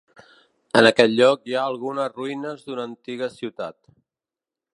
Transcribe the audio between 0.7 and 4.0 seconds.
En aquest lloc hi ha algunes ruïnes d'una antiga ciutat.